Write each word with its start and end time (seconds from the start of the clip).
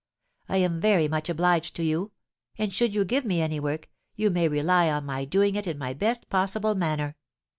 I 0.49 0.57
am 0.57 0.81
very 0.81 1.07
much 1.07 1.29
obliged 1.29 1.75
to 1.75 1.83
you; 1.83 2.09
and 2.57 2.73
should 2.73 2.95
you 2.95 3.05
give 3.05 3.23
me 3.23 3.39
any 3.39 3.59
work, 3.59 3.87
you 4.15 4.31
may 4.31 4.47
rely 4.47 4.89
on 4.89 5.05
my 5.05 5.25
doing 5.25 5.53
it 5.55 5.67
in 5.67 5.77
my 5.77 5.93
best 5.93 6.27
possible 6.27 6.73
manner. 6.73 7.17